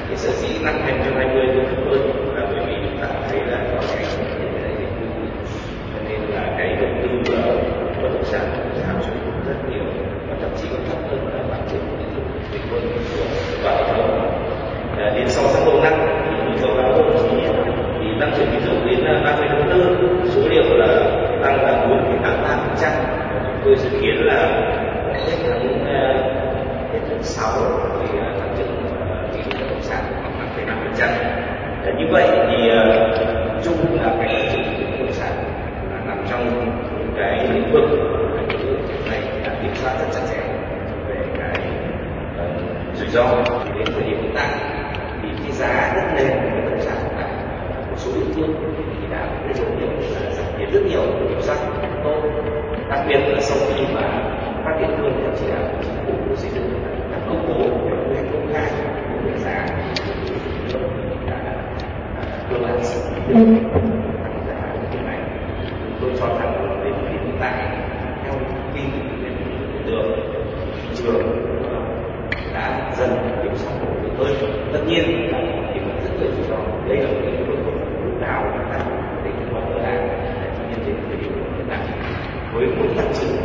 Thì 0.09 0.15
sở 0.15 0.31
dĩ 0.31 0.65
năm 0.65 0.73
2020 0.85 1.45
thì 1.53 1.59
thấp 1.69 1.83
hơn 1.89 2.01
là 2.35 2.45
bởi 2.51 2.65
vì 2.67 2.75
chúng 2.83 2.97
ta 3.01 3.07
thấy 3.29 3.39
là 3.39 3.57
có 3.71 3.81
cái 3.95 4.05
cho 5.93 5.99
nên 6.09 6.21
là 6.21 6.43
cái 6.57 6.75
đầu 6.81 6.89
tư 7.03 7.33
ở 7.35 7.55
bất 8.01 8.09
động 8.13 8.23
sản 8.23 8.41
giảm 8.75 9.01
xuống 9.01 9.17
rất 9.47 9.55
nhiều 9.71 9.83
và 10.29 10.35
thậm 10.41 10.49
chí 10.57 10.67
còn 10.71 10.81
thấp 10.89 10.97
hơn 11.09 11.27
là 11.33 11.43
tăng 11.51 11.67
trưởng 11.71 11.85
tín 11.99 12.07
dụng 12.15 12.27
bình 12.51 12.61
quân 12.71 12.81
của 13.17 13.25
toàn 13.63 13.77
hệ 13.77 13.93
thống. 13.93 14.29
Đến 15.15 15.27
6 15.27 15.43
tháng 15.53 15.65
đầu 15.65 15.83
năm 15.83 15.93
thì 16.27 16.65
báo 16.65 16.75
cáo 16.77 16.91
đồng 16.91 17.17
chí 17.17 17.47
thì 17.99 18.07
tăng 18.19 18.31
trưởng 18.37 18.47
tín 18.51 18.61
dụng 18.65 18.87
đến 18.87 19.23
30 19.23 19.47
tháng 19.49 19.69
4 19.69 20.27
số 20.29 20.41
liệu 20.49 20.63
là 20.77 20.87
tăng 21.43 21.63
là 21.63 21.71
4,83%. 21.87 22.91
Chúng 23.47 23.61
tôi 23.65 23.75
dự 23.75 23.89
kiến 24.01 24.15
là 24.25 24.47
hết 25.13 25.37
tháng 25.47 25.85
hết 26.93 26.99
tháng 27.09 27.23
6 27.23 27.47
thì 28.01 28.19
tăng 28.39 28.55
trưởng 28.57 28.85
tín 29.33 29.43
dụng 29.43 29.59
bất 29.59 29.67
động 29.69 29.81
sản 29.81 30.03
khoảng 30.21 30.35
5,5%. 31.85 31.97
Như 31.97 32.05
vậy 32.11 32.27
thì 32.31 32.69
chung 33.63 34.01
là 34.01 34.15
cái 34.19 34.33
tăng 34.33 34.53
trưởng 34.53 34.63
tín 34.63 34.79
dụng 34.79 34.91
bất 34.91 34.97
động 34.99 35.11
sản 35.11 35.31
là 35.91 35.99
nằm 36.07 36.25
trong 36.31 36.43
những 36.99 37.13
cái 37.17 37.47
lĩnh 37.53 37.71
vực 37.71 37.89
hiện 38.89 39.11
nay 39.11 39.21
đã 39.47 39.55
kiểm 39.61 39.75
soát 39.75 39.93
rất 39.99 40.05
chặt 40.11 40.21
chẽ 40.29 40.41
về 41.07 41.15
cái 41.39 41.55
ro 43.13 43.43
đến 43.77 43.87
thời 43.93 44.03
điểm 44.03 44.21
hiện 44.21 44.31
tại 44.35 44.49
thì 45.21 45.29
cái 45.43 45.51
giá 45.51 45.93
đất 45.95 46.13
nền 46.15 46.27
bất 46.27 46.71
động 46.71 46.79
sản 46.81 46.97
tại 47.17 47.29
một 47.89 47.95
số 47.97 48.11
địa 48.15 48.33
phương 48.35 48.63
thì 49.01 49.07
đã 49.11 49.27
có 49.47 49.53
dấu 49.53 49.67
hiệu 49.79 49.89
là 50.13 50.31
giảm 50.31 50.59
nhiệt 50.59 50.69
rất 50.73 50.81
nhiều 50.89 51.01
kiểm 51.29 51.41
soát 51.41 51.57
tốt. 52.03 52.21
Đặc 52.89 53.05
biệt 53.07 53.19
là 53.27 53.41
sau 53.41 53.57
khi 53.69 53.83
mà 53.93 54.01
các 54.65 54.81
địa 54.81 54.95
phương 54.97 55.13
theo 55.21 55.31
chỉ 55.39 55.45
đạo 55.51 55.63
của 55.71 55.83
chính 55.83 56.05
phủ 56.05 56.35
xây 56.35 56.49
dựng 56.49 56.73
các 57.11 57.19
công 57.27 57.47
bố 57.47 57.63
về 57.63 57.95
quy 58.07 58.15
hoạch 58.15 58.33
công 58.33 58.53
khai 58.53 58.71
của 59.09 59.29
về 59.29 59.37
giá 59.37 59.65
đã 61.29 61.55
cơ 62.49 62.57
bản 62.63 62.79
tăng 64.23 64.43
giá 64.47 64.73
như 64.91 64.99
này 65.05 65.19
tôi 66.01 66.11
cho 66.19 66.27
rằng 66.27 66.81
đến 66.83 66.93
hiện 67.11 67.37
tại 67.39 67.77
theo 68.23 68.33
thông 68.33 68.71
tin 68.75 68.85
được 69.85 70.03
thị 70.81 70.95
trường 71.03 71.43
đã 72.53 72.91
dần 72.97 73.09
kiểm 73.43 73.55
soát 73.55 73.71
ổn 73.81 74.03
định 74.03 74.15
hơn 74.17 74.69
tất 74.73 74.79
nhiên 74.93 75.05
thì 75.07 75.37
tiềm 75.73 75.83
rất 76.03 76.11
là 76.19 76.27
chú 76.37 76.43
trọng 76.49 76.89
đây 76.89 76.97
là 76.97 77.07
một 77.09 77.19
lĩnh 77.25 77.47
vực 77.47 77.57
lúc 78.05 78.21
nào 78.21 78.43
chúng 78.53 78.71
ta 78.71 78.79
cũng 78.85 79.23
định 79.23 79.33
kết 79.39 79.45
quả 79.53 79.61
là 79.69 80.07
tuy 80.57 80.65
nhiên 80.69 80.85
đến 80.85 80.95
thời 81.07 81.17
điểm 81.17 81.31
hiện 81.57 81.65
tại 81.69 81.79
với 82.53 82.67
mỗi 82.77 82.87
tăng 82.97 83.13
trưởng 83.13 83.35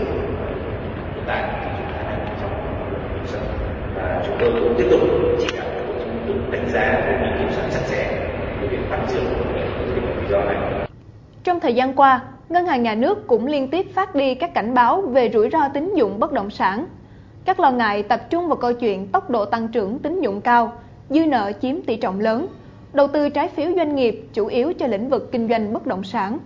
hiện 1.15 1.25
tại 1.27 1.43
thì 1.61 1.71
chúng 1.77 1.93
ta 1.93 2.03
đang 2.09 2.37
trong 2.41 2.51
kiểm 3.15 3.27
soát 3.27 3.41
và 3.95 4.23
chúng 4.27 4.37
tôi 4.41 4.53
cũng 4.53 4.75
tiếp 4.79 4.87
tục 4.91 5.01
chỉ 5.39 5.47
đạo 5.57 5.67
của 5.87 5.95
chúng 6.05 6.21
tôi 6.27 6.37
đánh 6.53 6.69
giá 6.73 7.03
cũng 7.07 7.23
như 7.23 7.39
kiểm 7.39 7.51
soát 7.51 7.65
chặt 7.71 7.81
chẽ 7.91 8.29
về 8.61 8.69
việc 8.69 8.91
tăng 8.91 9.07
trưởng 9.09 9.25
của 9.25 9.45
cái 9.55 9.69
rủi 9.87 10.31
ro 10.31 10.45
này. 10.45 10.57
Trong 11.45 11.61
thời 11.61 11.75
gian 11.75 11.95
qua, 11.95 12.21
Ngân 12.49 12.67
hàng 12.67 12.83
Nhà 12.83 12.95
nước 12.95 13.27
cũng 13.27 13.47
liên 13.47 13.69
tiếp 13.71 13.87
phát 13.95 14.15
đi 14.15 14.35
các 14.35 14.55
cảnh 14.55 14.75
báo 14.75 15.01
về 15.01 15.31
rủi 15.31 15.51
ro 15.51 15.69
tín 15.75 15.95
dụng 15.95 16.19
bất 16.19 16.33
động 16.33 16.51
sản. 16.51 16.87
Các 17.45 17.61
lo 17.61 17.71
ngại 17.71 18.03
tập 18.03 18.21
trung 18.31 18.49
vào 18.49 18.57
câu 18.57 18.73
chuyện 18.73 19.07
tốc 19.07 19.31
độ 19.31 19.45
tăng 19.45 19.69
trưởng 19.69 19.99
tín 19.99 20.21
dụng 20.21 20.41
cao, 20.41 20.73
dư 21.11 21.27
nợ 21.27 21.53
chiếm 21.63 21.83
tỷ 21.83 21.97
trọng 21.97 22.21
lớn, 22.21 22.47
đầu 22.93 23.09
tư 23.09 23.29
trái 23.29 23.49
phiếu 23.49 23.71
doanh 23.77 23.95
nghiệp 23.95 24.29
chủ 24.33 24.47
yếu 24.47 24.73
cho 24.73 24.87
lĩnh 24.87 25.09
vực 25.09 25.33
kinh 25.33 25.49
doanh 25.49 25.73
bất 25.73 25.87
động 25.87 26.05
sản. 26.05 26.39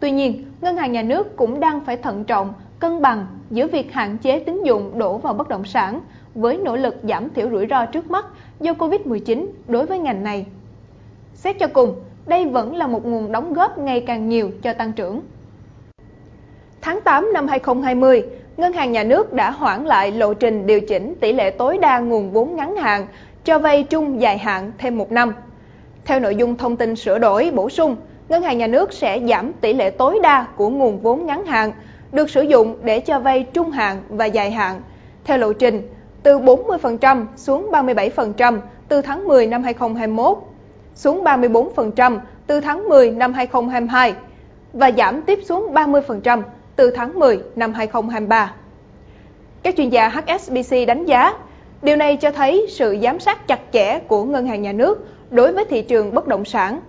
Tuy 0.00 0.10
nhiên, 0.10 0.44
Ngân 0.60 0.76
hàng 0.76 0.92
Nhà 0.92 1.02
nước 1.02 1.36
cũng 1.36 1.60
đang 1.60 1.80
phải 1.80 1.96
thận 1.96 2.24
trọng, 2.24 2.52
cân 2.78 3.02
bằng 3.02 3.26
giữa 3.50 3.66
việc 3.66 3.92
hạn 3.92 4.18
chế 4.18 4.38
tín 4.38 4.62
dụng 4.64 4.98
đổ 4.98 5.18
vào 5.18 5.34
bất 5.34 5.48
động 5.48 5.64
sản 5.64 6.00
với 6.34 6.56
nỗ 6.56 6.76
lực 6.76 6.96
giảm 7.02 7.30
thiểu 7.30 7.50
rủi 7.50 7.66
ro 7.66 7.86
trước 7.86 8.10
mắt 8.10 8.26
do 8.60 8.72
Covid-19 8.72 9.46
đối 9.68 9.86
với 9.86 9.98
ngành 9.98 10.24
này. 10.24 10.46
Xét 11.34 11.58
cho 11.58 11.66
cùng, 11.66 11.94
đây 12.26 12.46
vẫn 12.46 12.76
là 12.76 12.86
một 12.86 13.06
nguồn 13.06 13.32
đóng 13.32 13.52
góp 13.52 13.78
ngày 13.78 14.00
càng 14.00 14.28
nhiều 14.28 14.50
cho 14.62 14.72
tăng 14.72 14.92
trưởng. 14.92 15.20
Tháng 16.80 17.00
8 17.00 17.32
năm 17.32 17.48
2020, 17.48 18.22
Ngân 18.56 18.72
hàng 18.72 18.92
Nhà 18.92 19.04
nước 19.04 19.32
đã 19.32 19.50
hoãn 19.50 19.84
lại 19.84 20.12
lộ 20.12 20.34
trình 20.34 20.66
điều 20.66 20.80
chỉnh 20.80 21.14
tỷ 21.20 21.32
lệ 21.32 21.50
tối 21.50 21.78
đa 21.78 21.98
nguồn 21.98 22.30
vốn 22.30 22.56
ngắn 22.56 22.76
hạn 22.76 23.06
cho 23.44 23.58
vay 23.58 23.82
trung 23.82 24.20
dài 24.20 24.38
hạn 24.38 24.72
thêm 24.78 24.98
một 24.98 25.12
năm. 25.12 25.34
Theo 26.04 26.20
nội 26.20 26.36
dung 26.36 26.56
thông 26.56 26.76
tin 26.76 26.96
sửa 26.96 27.18
đổi 27.18 27.50
bổ 27.54 27.70
sung, 27.70 27.96
Ngân 28.28 28.42
hàng 28.42 28.58
Nhà 28.58 28.66
nước 28.66 28.92
sẽ 28.92 29.20
giảm 29.28 29.52
tỷ 29.52 29.72
lệ 29.72 29.90
tối 29.90 30.18
đa 30.22 30.46
của 30.56 30.68
nguồn 30.68 31.00
vốn 31.00 31.26
ngắn 31.26 31.46
hạn 31.46 31.72
được 32.12 32.30
sử 32.30 32.42
dụng 32.42 32.76
để 32.82 33.00
cho 33.00 33.20
vay 33.20 33.46
trung 33.52 33.70
hạn 33.70 34.02
và 34.08 34.24
dài 34.24 34.50
hạn 34.50 34.80
theo 35.24 35.38
lộ 35.38 35.52
trình 35.52 35.88
từ 36.22 36.38
40% 36.38 37.26
xuống 37.36 37.70
37% 37.72 38.58
từ 38.88 39.02
tháng 39.02 39.28
10 39.28 39.46
năm 39.46 39.62
2021 39.62 40.38
xuống 40.94 41.24
34% 41.24 42.18
từ 42.46 42.60
tháng 42.60 42.88
10 42.88 43.10
năm 43.10 43.32
2022 43.32 44.14
và 44.72 44.90
giảm 44.96 45.22
tiếp 45.22 45.38
xuống 45.44 45.74
30% 45.74 46.42
từ 46.76 46.90
tháng 46.90 47.18
10 47.18 47.40
năm 47.56 47.72
2023. 47.72 48.54
Các 49.62 49.74
chuyên 49.76 49.88
gia 49.88 50.08
HSBC 50.08 50.76
đánh 50.86 51.04
giá, 51.04 51.34
điều 51.82 51.96
này 51.96 52.16
cho 52.16 52.30
thấy 52.30 52.66
sự 52.68 52.96
giám 53.02 53.20
sát 53.20 53.48
chặt 53.48 53.60
chẽ 53.72 53.98
của 53.98 54.24
ngân 54.24 54.46
hàng 54.46 54.62
nhà 54.62 54.72
nước 54.72 55.08
đối 55.30 55.52
với 55.52 55.64
thị 55.64 55.82
trường 55.82 56.14
bất 56.14 56.26
động 56.26 56.44
sản. 56.44 56.80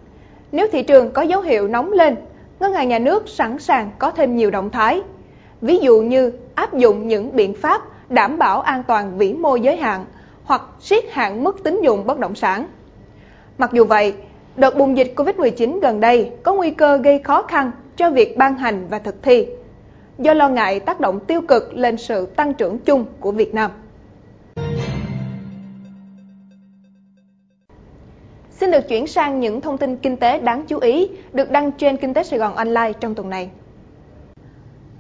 Nếu 0.51 0.67
thị 0.71 0.83
trường 0.83 1.12
có 1.12 1.21
dấu 1.21 1.41
hiệu 1.41 1.67
nóng 1.67 1.91
lên, 1.91 2.15
ngân 2.60 2.74
hàng 2.74 2.89
nhà 2.89 3.00
nước 3.00 3.29
sẵn 3.29 3.60
sàng 3.60 3.91
có 4.00 4.12
thêm 4.12 4.36
nhiều 4.36 4.51
động 4.51 4.69
thái. 4.69 5.01
Ví 5.62 5.77
dụ 5.77 6.01
như 6.01 6.31
áp 6.55 6.74
dụng 6.74 7.07
những 7.07 7.36
biện 7.36 7.53
pháp 7.53 7.81
đảm 8.10 8.38
bảo 8.38 8.62
an 8.62 8.83
toàn 8.83 9.17
vĩ 9.17 9.33
mô 9.33 9.55
giới 9.55 9.77
hạn 9.77 10.05
hoặc 10.43 10.62
siết 10.81 11.03
hạn 11.12 11.43
mức 11.43 11.63
tín 11.63 11.81
dụng 11.81 12.05
bất 12.05 12.19
động 12.19 12.36
sản. 12.36 12.65
Mặc 13.57 13.74
dù 13.74 13.86
vậy, 13.86 14.13
đợt 14.55 14.77
bùng 14.77 14.98
dịch 14.98 15.13
Covid-19 15.15 15.79
gần 15.79 16.00
đây 16.00 16.31
có 16.43 16.53
nguy 16.53 16.71
cơ 16.71 16.98
gây 16.98 17.19
khó 17.19 17.41
khăn 17.41 17.71
cho 17.98 18.10
việc 18.10 18.38
ban 18.38 18.55
hành 18.55 18.88
và 18.89 19.00
thực 19.00 19.24
thi, 19.24 19.48
do 20.17 20.33
lo 20.33 20.50
ngại 20.50 20.79
tác 20.79 21.00
động 21.00 21.19
tiêu 21.19 21.41
cực 21.41 21.74
lên 21.74 21.98
sự 21.98 22.25
tăng 22.25 22.53
trưởng 22.53 22.79
chung 22.79 23.05
của 23.19 23.31
Việt 23.31 23.53
Nam. 23.53 23.71
Xin 28.62 28.72
được 28.72 28.88
chuyển 28.88 29.08
sang 29.08 29.39
những 29.39 29.62
thông 29.62 29.77
tin 29.77 29.98
kinh 29.98 30.18
tế 30.18 30.39
đáng 30.39 30.63
chú 30.68 30.80
ý 30.80 31.10
được 31.34 31.51
đăng 31.51 31.72
trên 31.72 31.98
Kinh 31.98 32.13
tế 32.13 32.24
Sài 32.24 32.39
Gòn 32.39 32.56
Online 32.56 32.91
trong 33.00 33.15
tuần 33.15 33.30
này. 33.30 33.50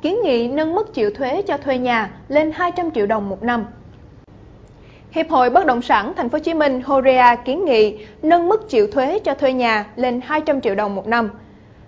Kiến 0.01 0.17
nghị 0.23 0.47
nâng 0.47 0.75
mức 0.75 0.93
chịu 0.93 1.09
thuế 1.09 1.41
cho 1.41 1.57
thuê 1.57 1.77
nhà 1.77 2.11
lên 2.27 2.51
200 2.51 2.91
triệu 2.91 3.05
đồng 3.05 3.29
một 3.29 3.43
năm 3.43 3.65
Hiệp 5.11 5.29
hội 5.29 5.49
Bất 5.49 5.65
động 5.65 5.81
sản 5.81 6.13
Thành 6.17 6.29
phố 6.29 6.35
Hồ 6.35 6.43
Chí 6.43 6.53
Minh 6.53 6.81
Horea 6.81 7.35
kiến 7.35 7.65
nghị 7.65 7.97
nâng 8.21 8.49
mức 8.49 8.69
chịu 8.69 8.87
thuế 8.87 9.19
cho 9.19 9.33
thuê 9.33 9.53
nhà 9.53 9.85
lên 9.95 10.21
200 10.23 10.61
triệu 10.61 10.75
đồng 10.75 10.95
một 10.95 11.07
năm. 11.07 11.29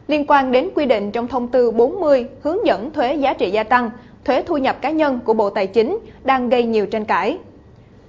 Liên 0.08 0.26
quan 0.28 0.52
đến 0.52 0.70
quy 0.76 0.86
định 0.86 1.12
trong 1.12 1.28
thông 1.28 1.48
tư 1.48 1.72
40 1.72 2.28
hướng 2.42 2.66
dẫn 2.66 2.92
thuế 2.92 3.14
giá 3.14 3.34
trị 3.34 3.52
gia 3.52 3.64
tăng, 3.64 3.90
thuế 4.26 4.44
thu 4.46 4.58
nhập 4.58 4.82
cá 4.82 4.92
nhân 4.92 5.20
của 5.26 5.34
Bộ 5.34 5.50
Tài 5.50 5.68
chính 5.68 6.00
đang 6.24 6.50
gây 6.50 6.64
nhiều 6.64 6.86
tranh 6.86 7.06
cãi. 7.06 7.38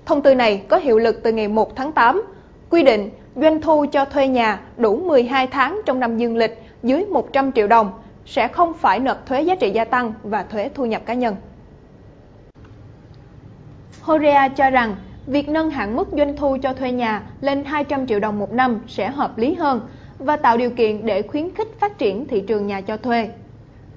Thông 0.06 0.22
tư 0.22 0.34
này 0.34 0.62
có 0.68 0.76
hiệu 0.76 0.98
lực 0.98 1.22
từ 1.22 1.32
ngày 1.32 1.48
1 1.48 1.76
tháng 1.76 1.92
8, 1.92 2.22
quy 2.70 2.82
định 2.82 3.10
doanh 3.36 3.60
thu 3.60 3.86
cho 3.92 4.04
thuê 4.04 4.28
nhà 4.28 4.60
đủ 4.76 4.96
12 4.96 5.46
tháng 5.46 5.80
trong 5.86 6.00
năm 6.00 6.18
dương 6.18 6.36
lịch 6.36 6.62
dưới 6.82 7.04
100 7.04 7.52
triệu 7.52 7.66
đồng 7.66 7.92
sẽ 8.26 8.48
không 8.48 8.74
phải 8.74 9.00
nộp 9.00 9.26
thuế 9.26 9.42
giá 9.42 9.54
trị 9.54 9.70
gia 9.70 9.84
tăng 9.84 10.12
và 10.22 10.42
thuế 10.42 10.70
thu 10.74 10.86
nhập 10.86 11.02
cá 11.06 11.14
nhân. 11.14 11.36
Horea 14.02 14.48
cho 14.48 14.70
rằng 14.70 14.96
việc 15.26 15.48
nâng 15.48 15.70
hạn 15.70 15.96
mức 15.96 16.08
doanh 16.12 16.36
thu 16.36 16.56
cho 16.62 16.72
thuê 16.72 16.92
nhà 16.92 17.22
lên 17.40 17.64
200 17.64 18.06
triệu 18.06 18.20
đồng 18.20 18.38
một 18.38 18.52
năm 18.52 18.80
sẽ 18.88 19.08
hợp 19.08 19.38
lý 19.38 19.54
hơn 19.54 19.80
và 20.18 20.36
tạo 20.36 20.56
điều 20.56 20.70
kiện 20.70 21.06
để 21.06 21.22
khuyến 21.22 21.54
khích 21.54 21.68
phát 21.80 21.98
triển 21.98 22.26
thị 22.26 22.40
trường 22.40 22.66
nhà 22.66 22.80
cho 22.80 22.96
thuê. 22.96 23.28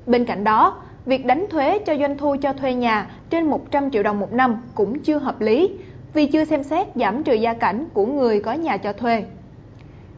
Bên 0.05 0.25
cạnh 0.25 0.43
đó, 0.43 0.81
việc 1.05 1.25
đánh 1.25 1.45
thuế 1.49 1.79
cho 1.79 1.95
doanh 1.95 2.17
thu 2.17 2.35
cho 2.41 2.53
thuê 2.53 2.73
nhà 2.73 3.09
trên 3.29 3.45
100 3.45 3.91
triệu 3.91 4.03
đồng 4.03 4.19
một 4.19 4.33
năm 4.33 4.61
cũng 4.75 4.99
chưa 4.99 5.17
hợp 5.17 5.41
lý 5.41 5.69
vì 6.17 6.25
chưa 6.25 6.45
xem 6.45 6.63
xét 6.63 6.87
giảm 6.95 7.23
trừ 7.23 7.33
gia 7.33 7.53
cảnh 7.53 7.85
của 7.93 8.05
người 8.05 8.39
có 8.39 8.53
nhà 8.53 8.77
cho 8.77 8.93
thuê. 8.93 9.23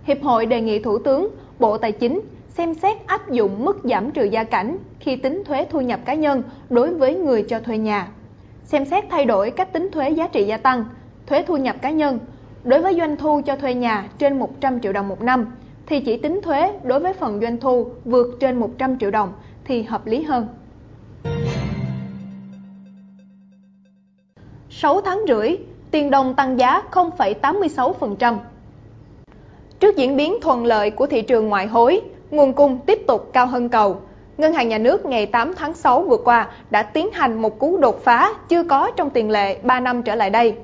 Hiệp 0.04 0.24
hội 0.24 0.46
đề 0.46 0.62
nghị 0.62 0.80
Thủ 0.80 1.00
tướng, 1.00 1.30
Bộ 1.60 1.78
Tài 1.78 1.92
chính 1.92 2.22
xem 2.50 2.74
xét 2.74 3.08
áp 3.08 3.32
dụng 3.32 3.66
mức 3.66 3.82
giảm 3.84 4.12
trừ 4.12 4.24
gia 4.24 4.44
cảnh 4.44 4.78
khi 5.00 5.16
tính 5.16 5.44
thuế 5.46 5.66
thu 5.70 5.82
nhập 5.82 6.00
cá 6.06 6.14
nhân 6.14 6.44
đối 6.70 6.94
với 6.94 7.16
người 7.16 7.44
cho 7.44 7.60
thuê 7.60 7.78
nhà. 7.78 8.08
Xem 8.64 8.86
xét 8.86 9.04
thay 9.10 9.26
đổi 9.26 9.52
cách 9.52 9.74
tính 9.74 9.90
thuế 9.92 10.10
giá 10.10 10.28
trị 10.28 10.44
gia 10.44 10.58
tăng, 10.58 10.86
thuế 11.28 11.44
thu 11.48 11.58
nhập 11.58 11.76
cá 11.82 11.90
nhân 11.90 12.20
đối 12.64 12.82
với 12.82 12.96
doanh 12.96 13.18
thu 13.18 13.42
cho 13.46 13.56
thuê 13.56 13.74
nhà 13.74 14.10
trên 14.18 14.40
100 14.40 14.80
triệu 14.82 14.94
đồng 14.94 15.08
một 15.08 15.22
năm 15.22 15.46
thì 15.86 16.00
chỉ 16.00 16.18
tính 16.18 16.40
thuế 16.44 16.74
đối 16.84 17.00
với 17.00 17.14
phần 17.14 17.40
doanh 17.42 17.58
thu 17.58 17.90
vượt 18.06 18.38
trên 18.40 18.60
100 18.60 19.00
triệu 19.00 19.12
đồng 19.12 19.34
thì 19.64 19.84
hợp 19.84 20.08
lý 20.08 20.24
hơn. 20.24 20.48
6 24.70 25.02
tháng 25.02 25.20
rưỡi, 25.28 25.58
tiền 25.92 26.12
đồng 26.12 26.34
tăng 26.34 26.60
giá 26.60 26.82
0,86%. 26.92 28.38
Trước 29.80 29.96
diễn 29.98 30.18
biến 30.18 30.36
thuận 30.42 30.66
lợi 30.66 30.92
của 30.92 31.06
thị 31.06 31.22
trường 31.22 31.50
ngoại 31.50 31.68
hối, 31.68 32.02
nguồn 32.32 32.54
cung 32.54 32.80
tiếp 32.86 33.00
tục 33.08 33.30
cao 33.34 33.46
hơn 33.46 33.70
cầu. 33.70 33.98
Ngân 34.38 34.54
hàng 34.54 34.70
Nhà 34.70 34.78
nước 34.78 35.06
ngày 35.06 35.26
8 35.26 35.54
tháng 35.56 35.74
6 35.74 36.02
vừa 36.02 36.18
qua 36.18 36.48
đã 36.70 36.84
tiến 36.84 37.12
hành 37.12 37.42
một 37.42 37.60
cú 37.60 37.78
đột 37.78 38.04
phá 38.04 38.34
chưa 38.50 38.64
có 38.64 38.92
trong 38.96 39.10
tiền 39.10 39.32
lệ 39.32 39.60
3 39.64 39.80
năm 39.80 40.04
trở 40.04 40.16
lại 40.16 40.30
đây. 40.30 40.56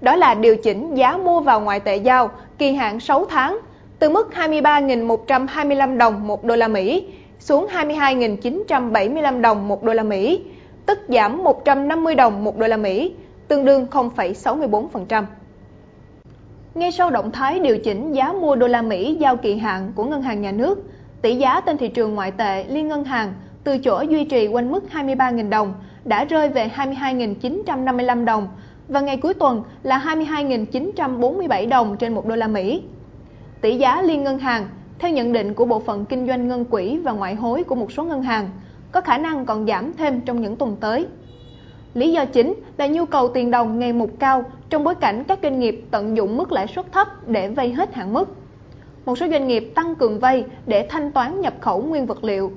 Đó 0.00 0.16
là 0.16 0.34
điều 0.34 0.56
chỉnh 0.56 0.94
giá 0.94 1.16
mua 1.16 1.40
vào 1.40 1.60
ngoại 1.60 1.80
tệ 1.80 1.96
giao 1.96 2.30
kỳ 2.58 2.72
hạn 2.72 3.00
6 3.00 3.24
tháng 3.24 3.58
từ 3.98 4.10
mức 4.10 4.30
23.125 4.34 5.96
đồng 5.96 6.26
một 6.26 6.44
đô 6.44 6.56
la 6.56 6.68
Mỹ 6.68 7.06
xuống 7.38 7.66
22.975 7.72 9.40
đồng 9.40 9.68
một 9.68 9.82
đô 9.82 9.92
la 9.92 10.02
Mỹ, 10.02 10.40
tức 10.86 10.98
giảm 11.08 11.44
150 11.44 12.14
đồng 12.14 12.44
một 12.44 12.58
đô 12.58 12.66
la 12.66 12.76
Mỹ, 12.76 13.12
tương 13.48 13.64
đương 13.64 13.86
0,64%. 13.90 15.24
Ngay 16.74 16.92
sau 16.92 17.10
động 17.10 17.32
thái 17.32 17.60
điều 17.60 17.78
chỉnh 17.78 18.12
giá 18.12 18.32
mua 18.32 18.56
đô 18.56 18.66
la 18.66 18.82
Mỹ 18.82 19.16
giao 19.20 19.36
kỳ 19.36 19.56
hạn 19.56 19.92
của 19.94 20.04
Ngân 20.04 20.22
hàng 20.22 20.42
Nhà 20.42 20.52
nước, 20.52 20.82
tỷ 21.22 21.36
giá 21.36 21.60
trên 21.60 21.78
thị 21.78 21.88
trường 21.88 22.14
ngoại 22.14 22.30
tệ 22.30 22.64
liên 22.64 22.88
ngân 22.88 23.04
hàng 23.04 23.34
từ 23.64 23.78
chỗ 23.78 24.00
duy 24.00 24.24
trì 24.24 24.46
quanh 24.46 24.72
mức 24.72 24.84
23.000 24.92 25.48
đồng 25.48 25.74
đã 26.04 26.24
rơi 26.24 26.48
về 26.48 26.70
22.955 26.76 28.24
đồng 28.24 28.48
và 28.88 29.00
ngày 29.00 29.16
cuối 29.16 29.34
tuần 29.34 29.62
là 29.82 29.98
22.947 29.98 31.68
đồng 31.68 31.96
trên 31.96 32.14
một 32.14 32.26
đô 32.26 32.36
la 32.36 32.48
Mỹ. 32.48 32.82
Tỷ 33.60 33.76
giá 33.76 34.02
liên 34.02 34.24
ngân 34.24 34.38
hàng, 34.38 34.68
theo 34.98 35.10
nhận 35.10 35.32
định 35.32 35.54
của 35.54 35.64
Bộ 35.64 35.80
phận 35.80 36.04
Kinh 36.04 36.26
doanh 36.26 36.48
Ngân 36.48 36.64
quỹ 36.64 36.98
và 36.98 37.12
Ngoại 37.12 37.34
hối 37.34 37.64
của 37.64 37.74
một 37.74 37.92
số 37.92 38.04
ngân 38.04 38.22
hàng, 38.22 38.50
có 38.92 39.00
khả 39.00 39.18
năng 39.18 39.46
còn 39.46 39.66
giảm 39.66 39.92
thêm 39.92 40.20
trong 40.20 40.40
những 40.40 40.56
tuần 40.56 40.76
tới. 40.80 41.06
Lý 41.96 42.12
do 42.12 42.24
chính 42.24 42.54
là 42.76 42.86
nhu 42.86 43.06
cầu 43.06 43.28
tiền 43.28 43.50
đồng 43.50 43.78
ngày 43.78 43.92
một 43.92 44.10
cao 44.18 44.44
trong 44.70 44.84
bối 44.84 44.94
cảnh 44.94 45.24
các 45.28 45.38
doanh 45.42 45.60
nghiệp 45.60 45.84
tận 45.90 46.16
dụng 46.16 46.36
mức 46.36 46.52
lãi 46.52 46.66
suất 46.66 46.92
thấp 46.92 47.28
để 47.28 47.48
vay 47.48 47.72
hết 47.72 47.94
hạn 47.94 48.12
mức. 48.12 48.36
Một 49.04 49.18
số 49.18 49.26
doanh 49.30 49.46
nghiệp 49.46 49.72
tăng 49.74 49.94
cường 49.94 50.18
vay 50.18 50.44
để 50.66 50.86
thanh 50.90 51.12
toán 51.12 51.40
nhập 51.40 51.54
khẩu 51.60 51.82
nguyên 51.82 52.06
vật 52.06 52.24
liệu. 52.24 52.52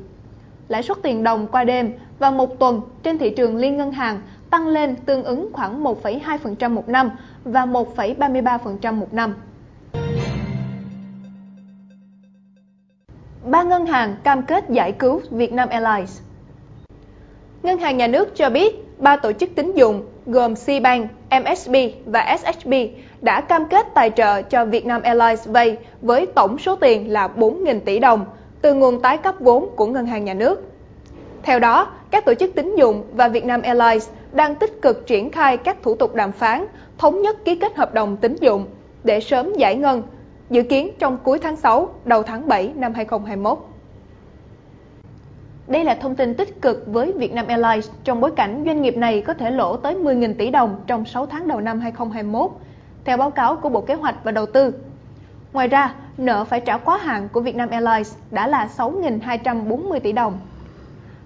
Lãi 0.67 0.84
suất 0.84 0.98
tiền 1.03 1.24
đồng 1.24 1.48
qua 1.48 1.63
đêm 1.63 1.93
và 2.19 2.31
một 2.31 2.60
tuần 2.60 2.81
trên 3.03 3.17
thị 3.17 3.29
trường 3.29 3.58
liên 3.58 3.77
ngân 3.77 3.91
hàng 3.91 4.22
tăng 4.50 4.67
lên 4.67 4.96
tương 4.96 5.24
ứng 5.24 5.50
khoảng 5.53 5.84
1,2% 5.84 6.74
một 6.74 6.89
năm 6.89 7.12
và 7.43 7.65
1,33% 7.65 8.93
một 8.93 9.13
năm. 9.13 9.36
Ba 13.46 13.63
ngân 13.63 13.86
hàng 13.86 14.15
cam 14.24 14.41
kết 14.41 14.69
giải 14.69 14.91
cứu 14.91 15.22
Vietnam 15.31 15.69
Airlines. 15.69 16.22
Ngân 17.63 17.79
hàng 17.79 17.98
nhà 17.98 18.08
nước 18.08 18.36
cho 18.36 18.50
biết 18.50 18.88
ba 19.00 19.15
tổ 19.15 19.32
chức 19.34 19.50
tín 19.56 19.74
dụng 19.75 20.06
gồm 20.25 20.53
Cbank, 20.56 21.12
MSB 21.32 21.75
và 22.06 22.38
SHB 22.38 22.74
đã 23.22 23.41
cam 23.41 23.65
kết 23.70 23.88
tài 23.94 24.10
trợ 24.10 24.41
cho 24.41 24.65
Vietnam 24.65 25.01
Airlines 25.01 25.48
vay 25.48 25.77
với 26.01 26.25
tổng 26.25 26.58
số 26.58 26.75
tiền 26.75 27.12
là 27.12 27.29
4.000 27.38 27.79
tỷ 27.79 28.00
đồng 28.00 28.25
từ 28.62 28.74
nguồn 28.74 29.01
tái 29.01 29.18
cấp 29.18 29.36
vốn 29.39 29.70
của 29.75 29.86
ngân 29.86 30.06
hàng 30.06 30.25
nhà 30.25 30.34
nước. 30.34 30.72
Theo 31.44 31.60
đó, 31.60 31.91
các 32.12 32.25
tổ 32.25 32.34
chức 32.34 32.56
tín 32.56 32.75
dụng 32.75 33.03
và 33.13 33.27
Vietnam 33.27 33.62
Airlines 33.62 34.10
đang 34.32 34.56
tích 34.56 34.82
cực 34.82 35.08
triển 35.08 35.32
khai 35.32 35.58
các 35.58 35.77
thủ 35.84 35.96
tục 35.96 36.15
đàm 36.15 36.32
phán, 36.32 36.65
thống 36.98 37.22
nhất 37.22 37.46
ký 37.46 37.56
kết 37.56 37.75
hợp 37.75 37.94
đồng 37.94 38.18
tín 38.18 38.36
dụng 38.36 38.65
để 39.03 39.20
sớm 39.20 39.53
giải 39.53 39.75
ngân, 39.75 40.03
dự 40.50 40.63
kiến 40.63 40.91
trong 41.00 41.18
cuối 41.24 41.39
tháng 41.39 41.56
6, 41.56 41.89
đầu 42.06 42.24
tháng 42.24 42.48
7 42.48 42.72
năm 42.75 42.94
2021. 42.94 43.69
Đây 45.70 45.84
là 45.84 45.96
thông 45.96 46.16
tin 46.16 46.34
tích 46.34 46.62
cực 46.62 46.84
với 46.88 47.12
Vietnam 47.12 47.48
Airlines 47.48 47.90
trong 48.04 48.22
bối 48.22 48.32
cảnh 48.32 48.64
doanh 48.66 48.82
nghiệp 48.82 48.98
này 48.98 49.22
có 49.22 49.34
thể 49.34 49.52
lỗ 49.52 49.78
tới 49.78 49.96
10.000 49.96 50.34
tỷ 50.34 50.50
đồng 50.50 50.82
trong 50.88 51.06
6 51.06 51.26
tháng 51.26 51.48
đầu 51.48 51.60
năm 51.62 51.80
2021, 51.80 52.52
theo 53.06 53.18
báo 53.18 53.32
cáo 53.32 53.56
của 53.56 53.70
Bộ 53.70 53.82
Kế 53.82 53.94
hoạch 53.94 54.16
và 54.24 54.32
Đầu 54.32 54.46
tư. 54.46 54.74
Ngoài 55.54 55.68
ra, 55.68 55.94
nợ 56.18 56.46
phải 56.46 56.60
trả 56.60 56.78
quá 56.78 56.98
hạn 56.98 57.30
của 57.32 57.42
Vietnam 57.42 57.70
Airlines 57.70 58.16
đã 58.32 58.48
là 58.48 58.70
6.240 58.78 60.00
tỷ 60.00 60.12
đồng. 60.12 60.40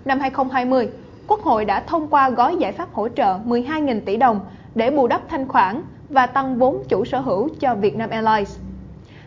Năm 0.06 0.20
2020, 0.20 0.90
Quốc 1.28 1.42
hội 1.42 1.66
đã 1.66 1.80
thông 1.80 2.08
qua 2.08 2.30
gói 2.30 2.56
giải 2.56 2.72
pháp 2.72 2.94
hỗ 2.94 3.10
trợ 3.10 3.38
12.000 3.46 4.02
tỷ 4.06 4.18
đồng 4.18 4.40
để 4.76 4.92
bù 4.92 5.08
đắp 5.08 5.22
thanh 5.30 5.48
khoản 5.48 5.82
và 6.10 6.26
tăng 6.26 6.58
vốn 6.58 6.84
chủ 6.90 7.06
sở 7.06 7.20
hữu 7.20 7.50
cho 7.60 7.76
Vietnam 7.76 8.10
Airlines. 8.10 8.58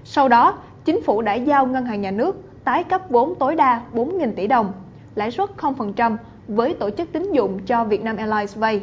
Sau 0.04 0.28
đó, 0.28 0.58
chính 0.84 1.02
phủ 1.02 1.22
đã 1.22 1.34
giao 1.34 1.66
ngân 1.66 1.84
hàng 1.84 2.00
nhà 2.00 2.10
nước 2.10 2.42
tái 2.64 2.84
cấp 2.84 3.00
vốn 3.08 3.34
tối 3.34 3.54
đa 3.54 3.80
4.000 3.94 4.32
tỷ 4.36 4.46
đồng, 4.46 4.72
lãi 5.16 5.30
suất 5.30 5.50
0% 5.56 6.16
với 6.48 6.74
tổ 6.74 6.90
chức 6.90 7.12
tín 7.12 7.32
dụng 7.32 7.58
cho 7.66 7.84
Vietnam 7.84 8.16
Airlines 8.16 8.56
vay. 8.56 8.82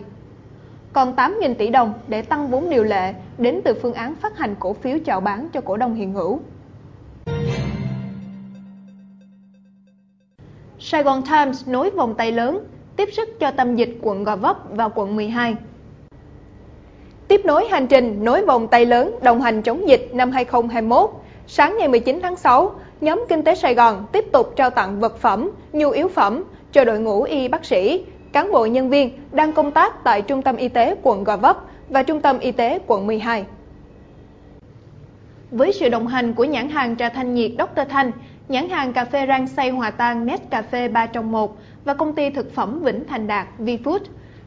Còn 0.93 1.15
8.000 1.15 1.55
tỷ 1.55 1.69
đồng 1.69 1.93
để 2.07 2.21
tăng 2.21 2.47
vốn 2.47 2.69
điều 2.69 2.83
lệ 2.83 3.13
đến 3.37 3.61
từ 3.63 3.73
phương 3.81 3.93
án 3.93 4.15
phát 4.15 4.37
hành 4.37 4.55
cổ 4.59 4.73
phiếu 4.73 4.97
chào 5.05 5.21
bán 5.21 5.49
cho 5.53 5.61
cổ 5.61 5.77
đông 5.77 5.95
hiện 5.95 6.13
hữu. 6.13 6.39
Sài 10.79 11.03
Gòn 11.03 11.21
Times 11.21 11.67
nối 11.67 11.89
vòng 11.89 12.15
tay 12.15 12.31
lớn, 12.31 12.67
tiếp 12.95 13.09
sức 13.11 13.29
cho 13.39 13.51
tâm 13.51 13.75
dịch 13.75 13.97
quận 14.01 14.23
Gò 14.23 14.35
Vấp 14.35 14.57
và 14.69 14.89
quận 14.89 15.15
12. 15.15 15.55
Tiếp 17.27 17.41
nối 17.45 17.67
hành 17.67 17.87
trình 17.87 18.23
nối 18.23 18.45
vòng 18.45 18.67
tay 18.67 18.85
lớn 18.85 19.19
đồng 19.21 19.41
hành 19.41 19.61
chống 19.61 19.87
dịch 19.87 20.09
năm 20.13 20.31
2021, 20.31 21.09
sáng 21.47 21.75
ngày 21.79 21.87
19 21.87 22.19
tháng 22.23 22.35
6, 22.35 22.75
nhóm 23.03 23.25
Kinh 23.29 23.43
tế 23.43 23.55
Sài 23.55 23.75
Gòn 23.75 24.05
tiếp 24.11 24.25
tục 24.31 24.53
trao 24.55 24.69
tặng 24.69 24.99
vật 24.99 25.17
phẩm, 25.17 25.51
nhu 25.73 25.89
yếu 25.89 26.07
phẩm 26.07 26.43
cho 26.71 26.85
đội 26.85 26.99
ngũ 26.99 27.23
y 27.23 27.47
bác 27.47 27.65
sĩ, 27.65 28.05
cán 28.31 28.51
bộ 28.51 28.65
nhân 28.65 28.89
viên 28.89 29.19
đang 29.31 29.53
công 29.53 29.71
tác 29.71 30.03
tại 30.03 30.21
Trung 30.21 30.41
tâm 30.41 30.55
Y 30.55 30.67
tế 30.67 30.95
quận 31.03 31.23
Gò 31.23 31.37
Vấp 31.37 31.57
và 31.89 32.03
Trung 32.03 32.21
tâm 32.21 32.39
Y 32.39 32.51
tế 32.51 32.79
quận 32.87 33.07
12. 33.07 33.45
Với 35.51 35.73
sự 35.73 35.89
đồng 35.89 36.07
hành 36.07 36.33
của 36.33 36.43
nhãn 36.43 36.69
hàng 36.69 36.95
trà 36.97 37.09
thanh 37.09 37.33
nhiệt 37.33 37.51
Dr. 37.57 37.81
Thanh, 37.89 38.11
nhãn 38.47 38.69
hàng 38.69 38.93
cà 38.93 39.05
phê 39.05 39.25
rang 39.27 39.47
xay 39.47 39.69
hòa 39.69 39.91
tan 39.91 40.25
Nét 40.25 40.49
Cà 40.49 40.61
phê 40.61 40.87
3 40.87 41.05
trong 41.05 41.31
1 41.31 41.57
và 41.85 41.93
công 41.93 42.15
ty 42.15 42.29
thực 42.29 42.55
phẩm 42.55 42.79
Vĩnh 42.83 43.03
Thành 43.07 43.27
Đạt 43.27 43.47
VFood, 43.59 43.99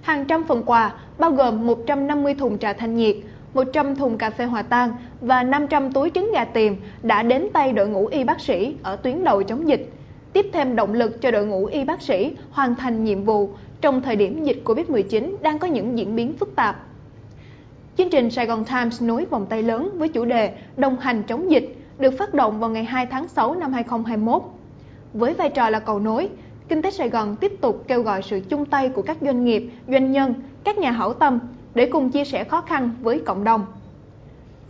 hàng 0.03 0.25
trăm 0.25 0.45
phần 0.45 0.63
quà 0.67 0.93
bao 1.19 1.31
gồm 1.31 1.67
150 1.67 2.35
thùng 2.35 2.59
trà 2.59 2.73
thanh 2.73 2.97
nhiệt, 2.97 3.17
100 3.55 3.97
thùng 3.97 4.19
cà 4.19 4.31
phê 4.31 4.45
hòa 4.45 4.63
tan 4.63 4.93
và 5.21 5.43
500 5.43 5.93
túi 5.93 6.11
trứng 6.11 6.33
gà 6.33 6.45
tiềm 6.45 6.73
đã 7.03 7.23
đến 7.23 7.49
tay 7.53 7.73
đội 7.73 7.89
ngũ 7.89 8.07
y 8.07 8.25
bác 8.25 8.41
sĩ 8.41 8.75
ở 8.83 8.97
tuyến 8.97 9.25
đầu 9.25 9.43
chống 9.43 9.69
dịch, 9.69 9.91
tiếp 10.33 10.47
thêm 10.53 10.77
động 10.77 10.95
lực 10.95 11.21
cho 11.21 11.31
đội 11.31 11.47
ngũ 11.47 11.67
y 11.67 11.85
bác 11.85 12.03
sĩ 12.03 12.37
hoàn 12.51 12.75
thành 12.75 13.05
nhiệm 13.05 13.25
vụ 13.25 13.51
trong 13.81 14.03
thời 14.03 14.17
điểm 14.17 14.45
dịch 14.45 14.63
Covid-19 14.65 15.37
đang 15.43 15.59
có 15.59 15.67
những 15.67 15.99
diễn 15.99 16.17
biến 16.17 16.33
phức 16.33 16.57
tạp. 16.57 16.77
Chương 17.99 18.11
trình 18.11 18.31
Sài 18.31 18.47
Gòn 18.47 18.65
Times 18.65 19.03
nối 19.03 19.25
vòng 19.25 19.47
tay 19.47 19.63
lớn 19.63 19.91
với 19.95 20.09
chủ 20.09 20.25
đề 20.25 20.53
Đồng 20.77 20.97
hành 20.97 21.23
chống 21.23 21.51
dịch 21.51 21.77
được 21.99 22.19
phát 22.19 22.35
động 22.35 22.61
vào 22.61 22.71
ngày 22.71 22.85
2 22.85 23.07
tháng 23.07 23.29
6 23.29 23.55
năm 23.55 23.73
2021. 23.73 24.43
Với 25.13 25.35
vai 25.35 25.51
trò 25.51 25.71
là 25.71 25.79
cầu 25.79 25.99
nối, 26.01 26.29
Kinh 26.69 26.83
tế 26.83 26.91
Sài 26.91 27.09
Gòn 27.09 27.37
tiếp 27.37 27.53
tục 27.61 27.85
kêu 27.89 28.03
gọi 28.03 28.23
sự 28.23 28.41
chung 28.49 28.67
tay 28.67 28.89
của 28.89 29.03
các 29.03 29.17
doanh 29.21 29.45
nghiệp, 29.45 29.71
doanh 29.89 30.13
nhân, 30.13 30.35
các 30.65 30.79
nhà 30.79 30.91
hảo 30.91 31.13
tâm 31.13 31.39
để 31.75 31.87
cùng 31.87 32.11
chia 32.11 32.25
sẻ 32.25 32.45
khó 32.45 32.61
khăn 32.61 32.91
với 33.03 33.19
cộng 33.19 33.45
đồng. 33.45 33.67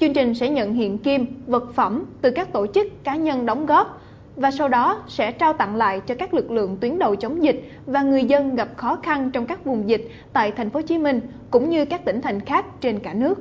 Chương 0.01 0.13
trình 0.15 0.35
sẽ 0.35 0.49
nhận 0.49 0.75
hiện 0.75 0.99
kim, 0.99 1.27
vật 1.47 1.73
phẩm 1.75 2.05
từ 2.23 2.31
các 2.31 2.53
tổ 2.53 2.67
chức 2.67 2.87
cá 3.05 3.17
nhân 3.17 3.47
đóng 3.47 3.67
góp 3.67 4.01
và 4.37 4.51
sau 4.51 4.69
đó 4.69 5.03
sẽ 5.09 5.33
trao 5.33 5.53
tặng 5.53 5.77
lại 5.77 6.01
cho 6.07 6.15
các 6.15 6.35
lực 6.35 6.51
lượng 6.51 6.77
tuyến 6.81 6.99
đầu 6.99 7.17
chống 7.17 7.45
dịch 7.45 7.63
và 7.87 8.03
người 8.03 8.25
dân 8.25 8.55
gặp 8.55 8.69
khó 8.77 8.97
khăn 9.03 9.31
trong 9.31 9.47
các 9.47 9.65
vùng 9.65 9.89
dịch 9.89 10.09
tại 10.33 10.53
thành 10.53 10.71
phố 10.71 10.79
Hồ 10.79 10.87
Chí 10.87 10.99
Minh 10.99 11.21
cũng 11.51 11.71
như 11.71 11.85
các 11.85 12.05
tỉnh 12.05 12.21
thành 12.21 12.41
khác 12.41 12.67
trên 12.81 12.99
cả 12.99 13.15
nước. 13.15 13.39